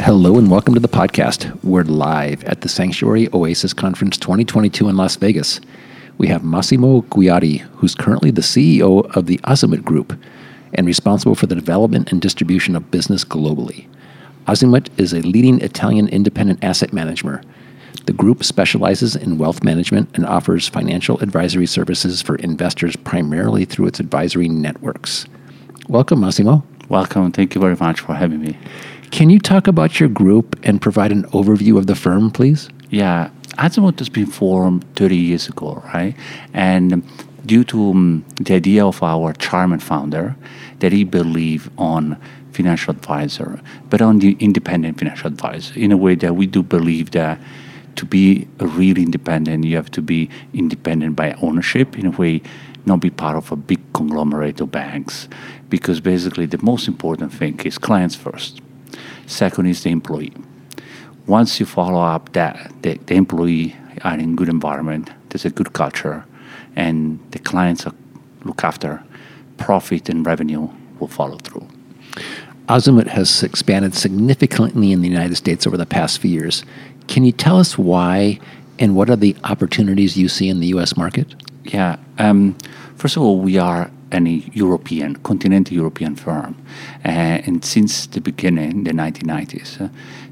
[0.00, 1.52] Hello and welcome to the podcast.
[1.64, 5.60] We're live at the Sanctuary Oasis Conference 2022 in Las Vegas.
[6.18, 10.18] We have Massimo Guiati, who's currently the CEO of the Azimut Group
[10.72, 13.86] and responsible for the development and distribution of business globally.
[14.46, 17.42] Azimut is a leading Italian independent asset manager.
[18.06, 23.88] The group specializes in wealth management and offers financial advisory services for investors primarily through
[23.88, 25.26] its advisory networks.
[25.88, 26.64] Welcome, Massimo.
[26.88, 27.32] Welcome.
[27.32, 28.56] Thank you very much for having me.
[29.10, 32.68] Can you talk about your group and provide an overview of the firm, please?
[32.90, 36.14] Yeah, Azimut has been formed 30 years ago, right?
[36.52, 37.02] And
[37.46, 40.36] due to um, the idea of our chairman founder
[40.80, 42.20] that he believed on
[42.52, 47.12] financial advisor, but on the independent financial advisor, in a way that we do believe
[47.12, 47.40] that
[47.96, 52.42] to be really independent, you have to be independent by ownership, in a way,
[52.84, 55.28] not be part of a big conglomerate of banks,
[55.68, 58.60] because basically the most important thing is clients first
[59.28, 60.32] Second is the employee.
[61.26, 65.74] Once you follow up that the, the employee are in good environment, there's a good
[65.74, 66.24] culture,
[66.74, 67.94] and the clients are
[68.44, 69.02] look after,
[69.58, 71.68] profit and revenue will follow through.
[72.68, 76.64] Azimut has expanded significantly in the United States over the past few years.
[77.06, 78.38] Can you tell us why
[78.78, 80.96] and what are the opportunities you see in the U.S.
[80.96, 81.34] market?
[81.64, 81.96] Yeah.
[82.18, 82.56] Um,
[82.96, 86.56] first of all, we are any European, continental European firm.
[87.04, 89.88] Uh, and since the beginning, the 1990s, uh,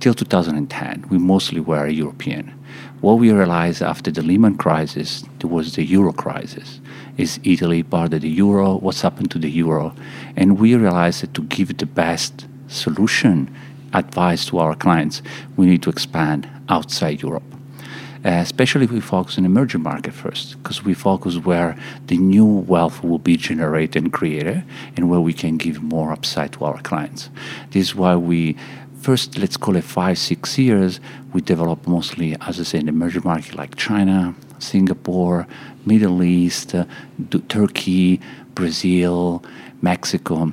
[0.00, 2.52] till 2010, we mostly were European.
[3.00, 6.80] What we realized after the Lehman crisis, there was the euro crisis.
[7.16, 8.76] Is Italy part of the euro?
[8.76, 9.94] What's happened to the euro?
[10.36, 13.54] And we realized that to give the best solution
[13.92, 15.22] advice to our clients,
[15.56, 17.42] we need to expand outside Europe.
[18.22, 21.74] Uh, especially if we focus on emerging market first, because we focus where
[22.08, 24.62] the new wealth will be generated and created,
[24.94, 27.30] and where we can give more upside to our clients.
[27.70, 28.56] This is why we
[29.00, 31.00] first, let's call it five, six years,
[31.32, 35.46] we develop mostly, as I say, in emerging market like China, Singapore,
[35.86, 36.84] Middle East, uh,
[37.48, 38.20] Turkey,
[38.54, 39.42] Brazil,
[39.80, 40.52] Mexico.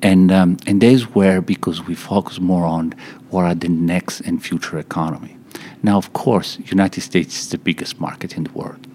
[0.00, 2.94] And, um, and that is where, because we focus more on
[3.30, 5.37] what are the next and future economy.
[5.82, 8.86] Now, of course, United States is the biggest market in the world.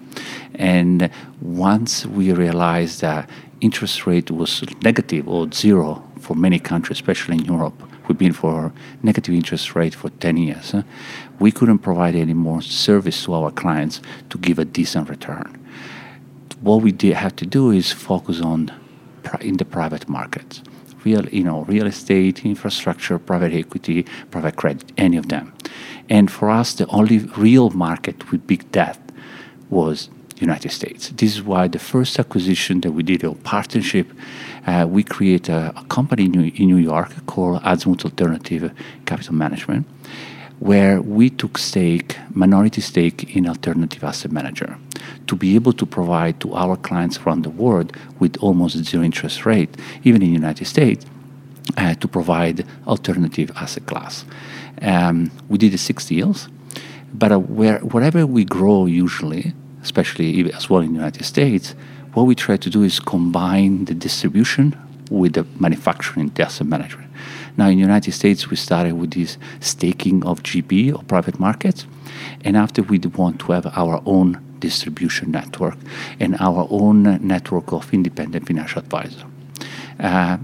[0.55, 1.09] And
[1.41, 3.29] once we realized that
[3.61, 8.73] interest rate was negative or zero for many countries, especially in Europe, we've been for
[9.01, 10.75] negative interest rate for 10 years,
[11.39, 15.59] we couldn't provide any more service to our clients to give a decent return.
[16.61, 18.71] What we did have to do is focus on
[19.39, 20.61] in the private markets
[21.03, 25.53] real, you know, real estate, infrastructure, private equity, private credit, any of them.
[26.09, 28.99] And for us, the only real market with big debt
[29.69, 30.09] was
[30.39, 31.09] United States.
[31.09, 34.07] This is why the first acquisition that we did, a partnership,
[34.67, 38.71] uh, we created a, a company in New, in New, York called Azimut Alternative
[39.05, 39.87] Capital Management,
[40.59, 44.77] where we took stake, minority stake in alternative asset manager,
[45.27, 49.45] to be able to provide to our clients around the world with almost zero interest
[49.45, 51.05] rate, even in the United States,
[51.77, 54.25] uh, to provide alternative asset class.
[54.81, 56.49] Um, we did six deals,
[57.13, 61.75] but uh, where, wherever we grow usually, especially as well in the United States,
[62.13, 64.77] what we try to do is combine the distribution
[65.09, 67.09] with the manufacturing, the asset management.
[67.55, 71.85] Now, in the United States, we started with this staking of GP or private markets,
[72.43, 75.77] and after we want to have our own distribution network
[76.19, 79.23] and our own network of independent financial advisors.
[79.99, 80.37] Uh,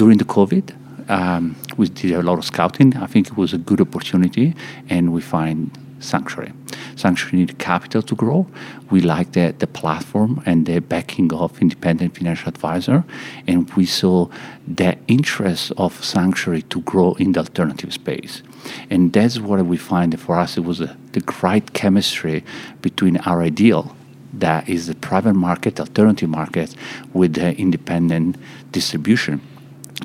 [0.00, 0.66] during the COVID,
[1.10, 2.96] um, we did a lot of scouting.
[2.96, 4.54] I think it was a good opportunity,
[4.88, 6.52] and we find Sanctuary.
[6.96, 8.46] Sanctuary needed capital to grow.
[8.90, 13.04] We like the, the platform and the backing of independent financial advisor,
[13.46, 14.30] and we saw
[14.66, 18.42] the interest of Sanctuary to grow in the alternative space.
[18.88, 20.56] And that's what we find for us.
[20.56, 22.42] It was a, the right chemistry
[22.80, 23.94] between our ideal
[24.32, 26.74] that is the private market, alternative market,
[27.12, 28.36] with the independent
[28.72, 29.42] distribution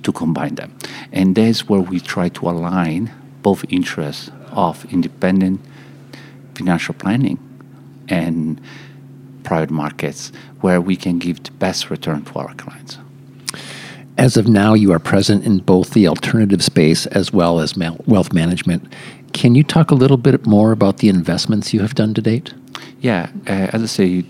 [0.04, 0.76] to combine them.
[1.12, 3.12] And that's where we try to align
[3.42, 5.62] both interests of independent
[6.56, 7.38] financial planning
[8.08, 8.62] and
[9.44, 10.32] private markets
[10.62, 12.98] where we can give the best return to our clients.
[14.18, 18.34] As of now, you are present in both the alternative space as well as wealth
[18.34, 18.92] management.
[19.34, 22.54] Can you talk a little bit more about the investments you have done to date?
[23.02, 24.26] Yeah, uh, as I say,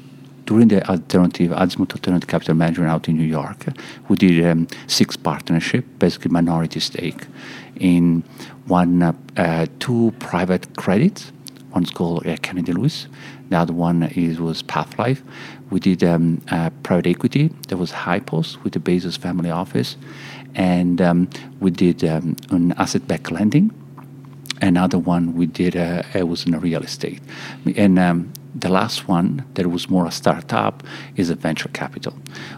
[0.45, 3.65] during the alternative Azimut Alternative Capital Management out in New York,
[4.07, 7.25] we did um, six partnership, basically minority stake,
[7.80, 8.24] in
[8.68, 11.31] one, uh, uh, two private credits.
[11.74, 13.07] One's called uh, Kennedy Lewis.
[13.50, 15.21] The other one is was Pathlight.
[15.69, 16.42] We did um,
[16.83, 17.51] private equity.
[17.68, 19.97] There was Highpost with the Bezos family office,
[20.53, 23.71] and um, we did um, an asset-backed lending.
[24.62, 27.21] Another one we did uh, it was in real estate,
[27.75, 30.81] and um, the last one that was more a startup
[31.18, 32.13] is a venture capital.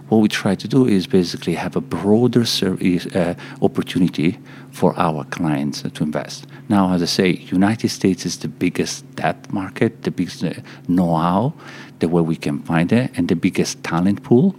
[0.09, 3.33] What we try to do is basically have a broader service, uh,
[3.63, 4.37] opportunity
[4.71, 6.45] for our clients to invest.
[6.69, 10.53] Now, as I say, United States is the biggest debt market, the biggest uh,
[10.87, 11.53] know-how,
[11.99, 14.55] the way we can find it, and the biggest talent pool.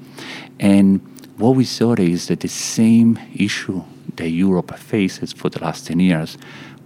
[0.58, 1.00] And
[1.36, 3.84] what we saw is that the same issue
[4.16, 6.36] that Europe faces for the last 10 years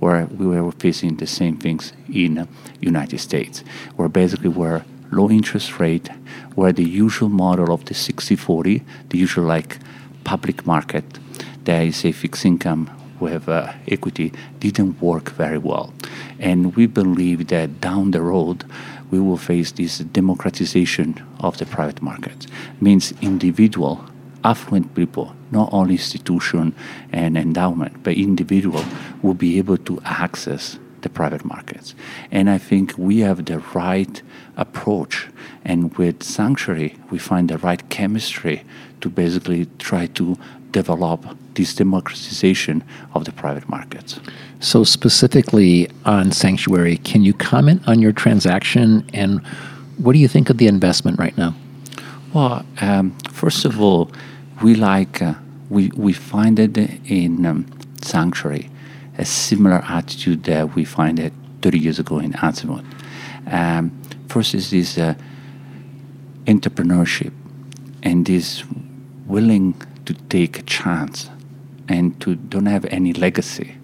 [0.03, 2.49] where we were facing the same things in
[2.81, 3.63] United States,
[3.95, 4.83] where basically were
[5.13, 6.09] low interest rate,
[6.57, 9.79] where the usual model of the 60-40, the usual like
[10.25, 11.05] public market,
[11.67, 12.91] that is a fixed income
[13.21, 15.95] with uh, equity, didn't work very well.
[16.41, 18.65] And we believe that down the road,
[19.13, 22.49] we will face this democratization of the private market.
[22.81, 24.05] Means individual
[24.45, 26.75] affluent people, not only institution
[27.13, 28.85] and endowment, but individual
[29.23, 31.95] will be able to access the private markets.
[32.31, 34.23] And I think we have the right
[34.57, 35.29] approach.
[35.65, 38.65] And with Sanctuary, we find the right chemistry
[39.01, 40.37] to basically try to
[40.71, 42.83] develop this democratization
[43.15, 44.21] of the private markets.
[44.61, 49.45] So, specifically on Sanctuary, can you comment on your transaction and
[49.99, 51.55] what do you think of the investment right now?
[52.33, 54.11] Well, um, first of all,
[54.63, 55.35] we like uh,
[55.69, 57.67] we we find it in um,
[58.01, 58.71] Sanctuary
[59.23, 61.33] a similar attitude that we find it
[61.63, 62.85] 30 years ago in Azimut.
[63.47, 63.93] Um,
[64.29, 65.15] first is this uh,
[66.47, 67.33] entrepreneurship
[68.03, 68.65] and this
[69.27, 71.31] willing to take a chance
[71.89, 73.77] and to don't have any legacy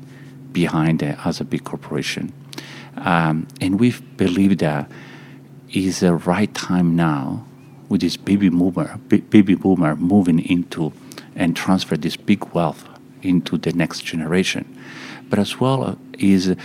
[0.50, 2.32] behind it as a big corporation.
[2.96, 4.90] Um, and we believe that
[5.70, 7.46] is the right time now
[7.88, 10.92] with this baby boomer, baby boomer moving into
[11.36, 12.88] and transfer this big wealth
[13.22, 14.64] into the next generation.
[15.30, 16.56] But as well uh, is a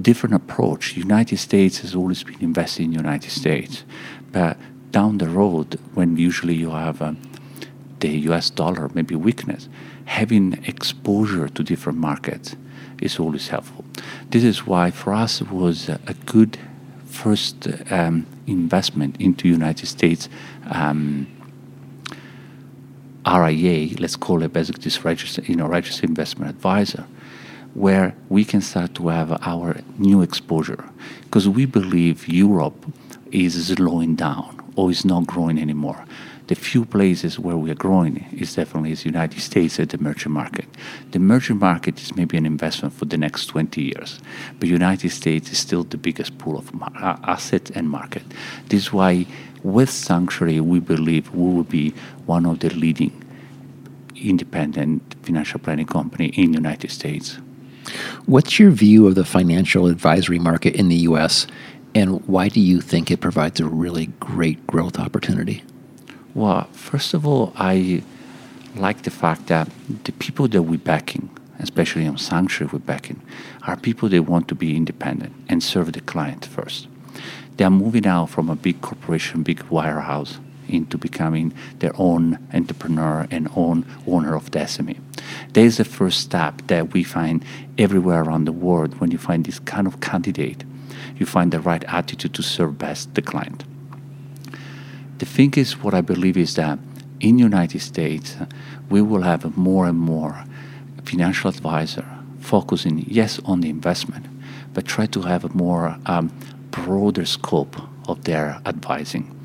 [0.00, 0.96] different approach.
[0.96, 3.84] United States has always been investing in United States,
[4.30, 4.56] but
[4.90, 7.12] down the road, when usually you have uh,
[8.00, 8.50] the U.S.
[8.50, 9.68] dollar maybe weakness,
[10.04, 12.56] having exposure to different markets
[13.00, 13.84] is always helpful.
[14.30, 16.58] This is why for us it was a good
[17.06, 20.28] first um, investment into United States
[20.70, 21.26] um,
[23.26, 27.06] RIA, let's call it basically this register, you know, registered investment advisor,
[27.74, 30.84] where we can start to have our new exposure,
[31.22, 32.86] because we believe Europe
[33.30, 36.04] is slowing down or is not growing anymore
[36.52, 40.32] the few places where we are growing is definitely the United States at the emerging
[40.32, 40.66] market.
[41.12, 44.20] The emerging market is maybe an investment for the next 20 years,
[44.58, 48.22] but the United States is still the biggest pool of uh, assets and market.
[48.68, 49.26] This is why
[49.62, 51.94] with Sanctuary, we believe we will be
[52.26, 53.18] one of the leading
[54.16, 57.38] independent financial planning company in the United States.
[58.26, 61.46] What's your view of the financial advisory market in the U.S.,
[61.94, 65.62] and why do you think it provides a really great growth opportunity?
[66.34, 68.02] Well, first of all, I
[68.74, 69.68] like the fact that
[70.04, 71.28] the people that we're backing,
[71.58, 73.20] especially on Sanctuary we're backing,
[73.66, 76.88] are people that want to be independent and serve the client first.
[77.56, 83.26] They are moving out from a big corporation, big wirehouse, into becoming their own entrepreneur
[83.30, 84.98] and own owner of the.
[85.52, 87.44] That is the first step that we find
[87.76, 90.64] everywhere around the world when you find this kind of candidate.
[91.16, 93.64] You find the right attitude to serve best the client.
[95.18, 96.78] The thing is, what I believe is that
[97.20, 98.36] in United States,
[98.90, 100.44] we will have more and more
[101.04, 102.06] financial advisor
[102.40, 104.26] focusing, yes, on the investment,
[104.74, 106.32] but try to have a more um,
[106.70, 107.76] broader scope
[108.08, 109.38] of their advising.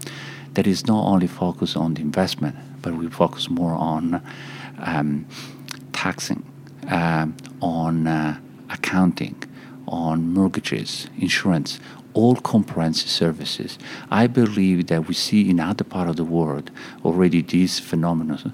[0.54, 4.22] That is not only focused on the investment, but we focus more on
[4.80, 5.28] um,
[6.08, 6.44] taxing,
[6.88, 9.38] um, on uh, accounting,
[9.88, 11.82] on mortgages, insurance,
[12.14, 13.78] all comprehensive services.
[14.10, 16.72] I believe that we see in other part of the world
[17.04, 18.54] already these phenomenon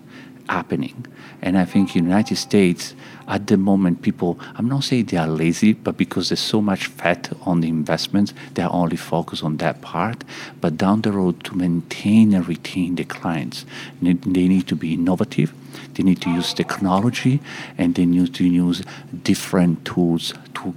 [0.50, 1.06] happening.
[1.42, 2.96] And I think in the United States,
[3.28, 6.88] at the moment, people, I'm not saying they are lazy, but because there's so much
[6.88, 10.24] fat on the investments, they are only focused on that part.
[10.62, 13.66] But down the road, to maintain and retain the clients,
[14.02, 14.14] they
[14.48, 15.54] need to be innovative,
[15.96, 17.42] they need to use technology,
[17.78, 18.84] and they need to use
[19.24, 20.74] different tools to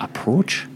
[0.00, 0.66] approach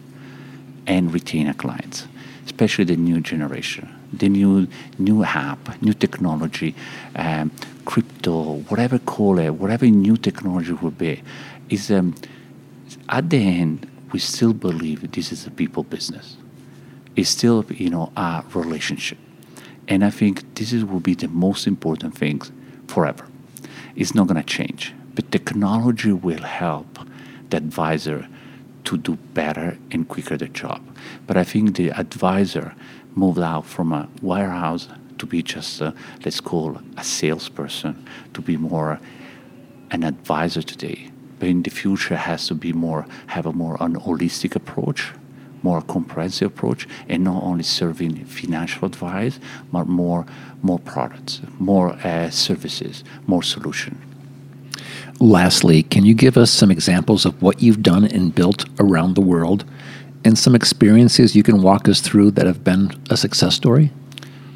[0.86, 2.06] and retain our clients,
[2.44, 6.74] especially the new generation, the new new app, new technology,
[7.16, 7.50] um,
[7.84, 11.22] crypto, whatever call it, whatever new technology will be,
[11.68, 12.14] is um,
[13.08, 16.36] at the end we still believe this is a people business.
[17.16, 19.18] It's still you know a relationship,
[19.88, 22.52] and I think this is, will be the most important things
[22.88, 23.26] forever.
[23.96, 26.98] It's not going to change, but technology will help
[27.50, 28.26] the advisor
[28.84, 30.80] to do better and quicker the job.
[31.26, 32.74] But I think the advisor
[33.14, 38.56] moved out from a wirehouse to be just, a, let's call a salesperson, to be
[38.56, 39.00] more
[39.90, 41.10] an advisor today.
[41.38, 45.12] But in the future, has to be more, have a more an holistic approach,
[45.62, 49.38] more comprehensive approach, and not only serving financial advice,
[49.70, 50.26] but more,
[50.62, 54.11] more products, more uh, services, more solution.
[55.20, 59.20] Lastly, can you give us some examples of what you've done and built around the
[59.20, 59.64] world
[60.24, 63.90] and some experiences you can walk us through that have been a success story?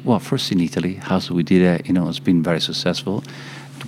[0.03, 3.23] Well, first in Italy, how we did it, you know, it's been very successful.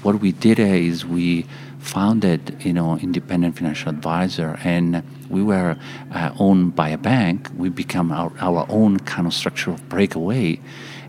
[0.02, 1.46] What we did is we
[1.80, 5.78] founded, you know, independent financial advisor, and we were
[6.12, 7.50] uh, owned by a bank.
[7.56, 10.60] We become our, our own kind of structure of breakaway,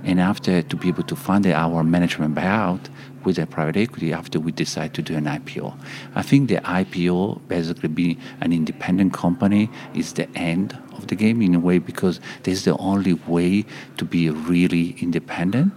[0.05, 2.89] and after to be able to fund our management buyout,
[3.25, 5.77] with a private equity after we decide to do an IPO.
[6.15, 11.41] I think the IPO, basically being an independent company, is the end of the game
[11.43, 13.65] in a way because this is the only way
[13.97, 15.73] to be really independent.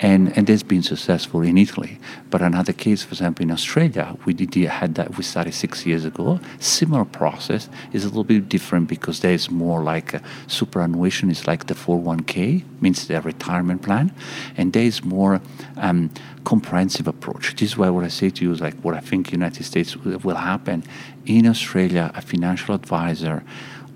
[0.00, 1.98] And, and that's been successful in Italy.
[2.30, 6.04] But another case, for example, in Australia, we did had that we started six years
[6.04, 6.40] ago.
[6.58, 11.46] Similar process is a little bit different because there is more like a superannuation is
[11.46, 14.12] like the 401k, means the retirement plan.
[14.56, 15.40] And there is more
[15.76, 16.10] um,
[16.44, 16.75] comprehensive
[17.06, 17.56] approach.
[17.56, 19.96] This is why what I say to you is like what I think United States
[19.96, 20.84] will happen.
[21.24, 23.42] In Australia, a financial advisor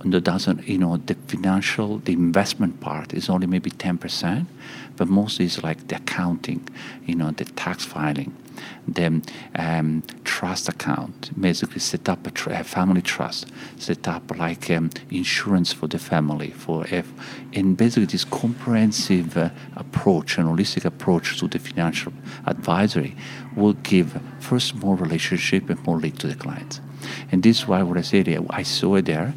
[0.05, 4.47] that doesn't, you know, the financial, the investment part is only maybe 10%,
[4.97, 6.67] but mostly it's like the accounting,
[7.05, 8.35] you know, the tax filing,
[8.89, 9.23] the
[9.57, 15.71] um, trust account, basically set up a, a, family trust, set up like um, insurance
[15.71, 17.13] for the family, for if,
[17.53, 22.13] and basically this comprehensive uh, approach, an holistic approach to the financial
[22.47, 23.15] advisory
[23.55, 26.81] will give first more relationship and more lead to the clients.
[27.31, 29.35] And this is why what I said, I saw it there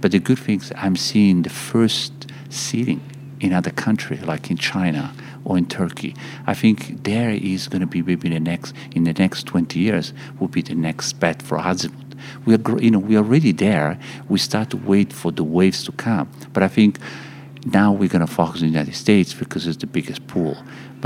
[0.00, 2.12] but the good thing is I'm seeing the first
[2.50, 3.00] seeding
[3.40, 6.14] in other countries like in China or in Turkey.
[6.46, 10.12] I think there is going to be maybe the next in the next 20 years
[10.40, 12.14] will be the next bet for Azimut.
[12.44, 13.98] We are you know we are already there.
[14.28, 16.30] We start to wait for the waves to come.
[16.52, 16.98] But I think
[17.66, 20.56] now we're going to focus on the United States because it's the biggest pool.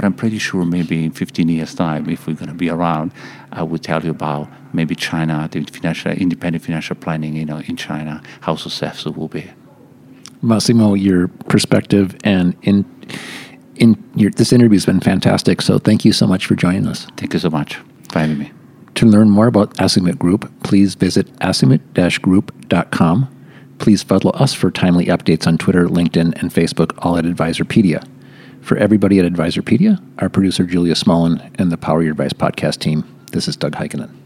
[0.00, 3.12] But I'm pretty sure maybe in 15 years' time, if we're going to be around,
[3.52, 7.76] I will tell you about maybe China, the financial independent financial planning, you know, in
[7.76, 9.50] China, how successful will be.
[10.40, 12.86] Massimo, your perspective and in
[13.76, 15.60] in your, this interview has been fantastic.
[15.60, 17.06] So thank you so much for joining us.
[17.18, 17.74] Thank you so much
[18.10, 18.52] for having me.
[18.94, 23.36] To learn more about Azimut Group, please visit azimut-group.com.
[23.78, 28.02] Please follow us for timely updates on Twitter, LinkedIn, and Facebook, all at Advisorpedia.
[28.60, 33.04] For everybody at Advisorpedia, our producer Julia Smolin, and the Power Your Advice podcast team,
[33.32, 34.19] this is Doug Heikkinen.